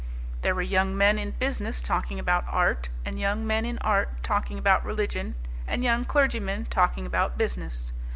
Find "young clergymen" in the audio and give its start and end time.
5.83-6.65